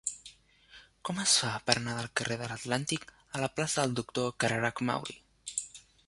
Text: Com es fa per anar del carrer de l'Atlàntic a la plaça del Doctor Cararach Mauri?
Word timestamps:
Com 1.09 1.19
es 1.23 1.33
fa 1.41 1.49
per 1.67 1.75
anar 1.81 1.93
del 1.97 2.07
carrer 2.21 2.37
de 2.41 2.47
l'Atlàntic 2.51 3.05
a 3.17 3.43
la 3.43 3.49
plaça 3.59 3.83
del 3.85 3.93
Doctor 3.99 4.33
Cararach 4.45 4.81
Mauri? 4.91 5.19